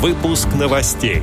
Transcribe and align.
Выпуск 0.00 0.48
новостей. 0.58 1.22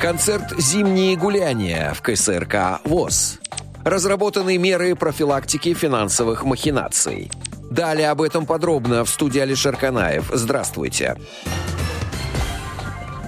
Концерт 0.00 0.52
«Зимние 0.56 1.16
гуляния» 1.16 1.92
в 1.94 2.00
КСРК 2.00 2.80
ВОЗ. 2.84 3.40
Разработаны 3.84 4.56
меры 4.56 4.94
профилактики 4.94 5.74
финансовых 5.74 6.44
махинаций. 6.44 7.32
Далее 7.72 8.08
об 8.08 8.22
этом 8.22 8.46
подробно 8.46 9.04
в 9.04 9.10
студии 9.10 9.40
Алишер 9.40 9.76
Канаев. 9.76 10.30
Здравствуйте. 10.32 11.16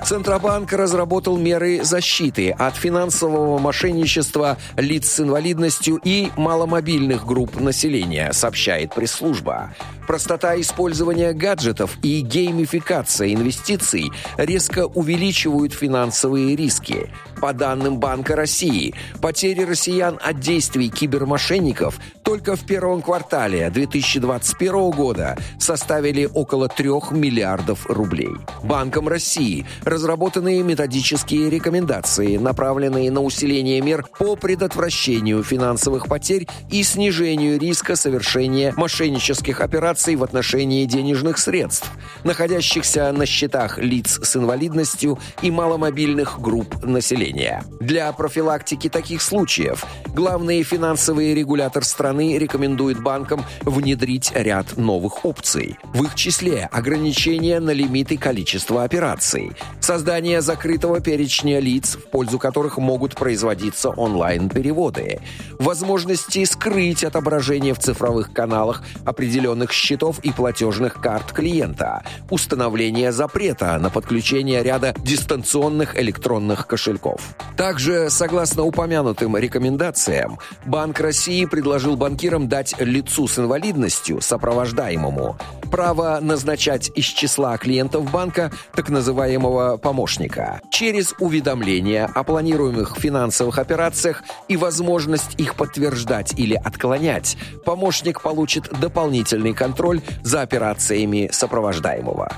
Центробанк 0.07 0.73
разработал 0.73 1.37
меры 1.37 1.83
защиты 1.83 2.51
от 2.51 2.77
финансового 2.77 3.59
мошенничества 3.59 4.57
лиц 4.77 5.11
с 5.11 5.19
инвалидностью 5.19 6.01
и 6.05 6.31
маломобильных 6.37 7.27
групп 7.27 7.59
населения, 7.59 8.33
сообщает 8.33 8.95
пресс-служба. 8.95 9.75
Простота 10.07 10.61
использования 10.61 11.33
гаджетов 11.33 11.99
и 12.05 12.21
геймификация 12.21 13.35
инвестиций 13.35 14.13
резко 14.37 14.87
увеличивают 14.87 15.73
финансовые 15.75 16.55
риски. 16.55 17.11
По 17.41 17.53
данным 17.53 17.99
Банка 17.99 18.37
России, 18.37 18.95
потери 19.21 19.65
россиян 19.65 20.21
от 20.23 20.39
действий 20.39 20.89
кибермошенников 20.89 21.99
только 22.27 22.57
в 22.57 22.67
первом 22.67 23.03
квартале 23.03 23.71
2021 23.71 24.91
года 24.91 25.39
составили 25.61 26.29
около 26.35 26.69
3 26.69 26.89
миллиардов 27.13 27.87
рублей. 27.87 28.33
Банком 28.65 29.07
России 29.07 29.65
разработаны 29.85 30.61
методические 30.65 31.49
рекомендации, 31.49 32.37
направленные 32.37 33.13
на 33.13 33.23
усиление 33.23 33.81
мер 33.81 34.05
по 34.19 34.35
предотвращению 34.35 35.45
финансовых 35.45 36.09
потерь 36.09 36.49
и 36.69 36.83
снижению 36.83 37.61
риска 37.61 37.95
совершения 37.95 38.75
мошеннических 38.77 39.61
операций 39.61 40.17
в 40.17 40.25
отношении 40.25 40.85
денежных 40.85 41.39
средств, 41.39 41.89
находящихся 42.25 43.13
на 43.13 43.25
счетах 43.25 43.79
лиц 43.79 44.19
с 44.21 44.35
инвалидностью 44.35 45.21
и 45.43 45.53
маломобильных 45.53 46.41
групп 46.41 46.83
населения. 46.85 47.63
Для 47.79 48.11
профилактики 48.11 48.89
таких 48.89 49.23
случаев 49.23 49.85
главный 50.09 50.65
финансовый 50.65 51.33
регулятор 51.33 51.85
страны 51.85 52.16
рекомендует 52.25 53.03
банкам 53.03 53.45
внедрить 53.63 54.33
ряд 54.35 54.77
новых 54.77 55.25
опций. 55.25 55.79
В 55.95 56.05
их 56.05 56.15
числе 56.15 56.69
ограничение 56.73 57.61
на 57.61 57.71
лимиты 57.71 58.17
количества 58.17 58.85
операций, 58.85 59.53
создание 59.81 60.41
закрытого 60.41 61.01
перечня 61.01 61.61
лиц, 61.61 61.97
в 61.97 62.11
пользу 62.11 62.39
которых 62.39 62.79
могут 62.79 63.15
производиться 63.15 63.91
онлайн-переводы, 63.91 65.21
возможности 65.59 66.45
скрыть 66.45 67.05
отображение 67.05 67.75
в 67.75 67.79
цифровых 67.79 68.33
каналах 68.33 68.83
определенных 69.05 69.73
счетов 69.73 70.19
и 70.21 70.33
платежных 70.33 71.01
карт 71.01 71.33
клиента, 71.33 72.03
установление 72.31 73.13
запрета 73.13 73.79
на 73.79 73.91
подключение 73.91 74.63
ряда 74.63 74.95
дистанционных 74.99 75.99
электронных 75.99 76.67
кошельков. 76.67 77.37
Также, 77.57 78.11
согласно 78.11 78.63
упомянутым 78.63 79.37
рекомендациям, 79.37 80.39
Банк 80.65 81.01
России 81.01 81.45
предложил 81.45 81.97
банкирам 82.07 82.47
дать 82.47 82.77
лицу 82.79 83.27
с 83.27 83.37
инвалидностью, 83.37 84.21
сопровождаемому, 84.21 85.37
право 85.73 86.21
назначать 86.23 86.89
из 86.95 87.05
числа 87.05 87.59
клиентов 87.59 88.09
банка 88.13 88.53
так 88.77 88.91
называемого 88.91 89.77
помощника 89.77 90.61
через 90.71 91.15
уведомления 91.19 92.09
о 92.15 92.23
планируемых 92.23 92.97
финансовых 92.97 93.59
операциях 93.59 94.23
и 94.47 94.57
возможность 94.57 95.35
их 95.41 95.57
подтверждать 95.57 96.39
или 96.39 96.55
отклонять, 96.55 97.37
помощник 97.65 98.23
получит 98.23 98.71
дополнительный 98.81 99.53
контроль 99.53 100.01
за 100.23 100.43
операциями 100.43 101.29
сопровождаемого. 101.33 102.31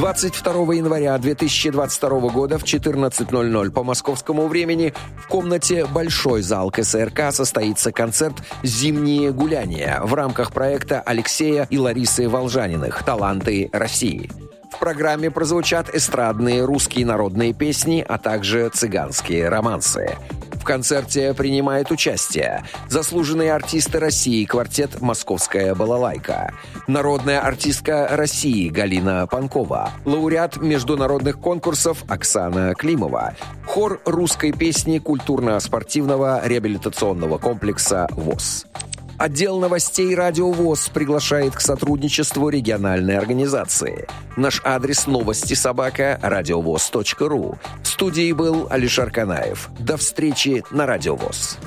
22 0.00 0.76
января 0.76 1.18
2022 1.18 2.30
года 2.30 2.58
в 2.58 2.64
14.00 2.64 3.70
по 3.70 3.84
московскому 3.84 4.48
времени 4.48 4.94
в 5.18 5.28
комнате 5.28 5.84
«Большой 5.84 6.40
зал 6.40 6.70
КСРК» 6.70 7.30
состоится 7.32 7.92
концерт 7.92 8.36
«Зимние 8.62 9.30
гуляния» 9.30 10.00
в 10.02 10.14
рамках 10.14 10.54
проекта 10.54 11.02
Алексея 11.02 11.66
и 11.68 11.76
Ларисы 11.76 12.30
Волжаниных 12.30 13.02
«Таланты 13.04 13.68
России». 13.74 14.30
В 14.72 14.78
программе 14.78 15.30
прозвучат 15.30 15.94
эстрадные 15.94 16.64
русские 16.64 17.04
народные 17.04 17.52
песни, 17.52 18.02
а 18.08 18.16
также 18.16 18.70
цыганские 18.70 19.50
романсы. 19.50 20.16
В 20.60 20.64
концерте 20.64 21.32
принимает 21.32 21.90
участие 21.90 22.62
заслуженные 22.88 23.54
артисты 23.54 23.98
России 23.98 24.44
квартет 24.44 25.00
«Московская 25.00 25.74
балалайка», 25.74 26.52
народная 26.86 27.40
артистка 27.40 28.08
России 28.10 28.68
Галина 28.68 29.26
Панкова, 29.26 29.90
лауреат 30.04 30.58
международных 30.58 31.40
конкурсов 31.40 32.04
Оксана 32.08 32.74
Климова, 32.74 33.34
хор 33.64 34.02
русской 34.04 34.52
песни 34.52 34.98
культурно-спортивного 34.98 36.46
реабилитационного 36.46 37.38
комплекса 37.38 38.06
ВОЗ. 38.10 38.66
Отдел 39.20 39.60
новостей 39.60 40.14
«Радио 40.14 40.50
ВОЗ» 40.50 40.88
приглашает 40.88 41.54
к 41.54 41.60
сотрудничеству 41.60 42.48
региональной 42.48 43.18
организации. 43.18 44.08
Наш 44.34 44.62
адрес 44.64 45.06
новости 45.06 45.52
собака 45.52 46.18
радиовоз.ру. 46.22 47.58
В 47.82 47.86
студии 47.86 48.32
был 48.32 48.66
Алишер 48.70 49.10
Канаев. 49.10 49.68
До 49.78 49.98
встречи 49.98 50.64
на 50.70 50.86
«Радио 50.86 51.16
ВОЗ». 51.16 51.58